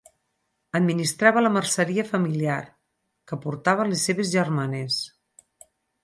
Administrava 0.77 1.41
la 1.43 1.51
merceria 1.57 2.05
familiar, 2.11 2.57
que 3.31 3.39
portaven 3.43 3.91
les 3.91 4.05
seves 4.09 4.31
germanes. 4.39 4.97